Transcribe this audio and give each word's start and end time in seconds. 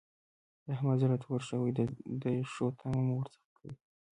د 0.65 0.67
احمد 0.75 0.97
زړه 1.03 1.17
تور 1.23 1.41
شوی 1.49 1.71
دی؛ 1.77 1.85
د 2.21 2.23
ښو 2.51 2.65
تمه 2.79 3.01
مه 3.07 3.13
ور 3.15 3.27
څځه 3.33 3.49
کوئ. 3.57 3.71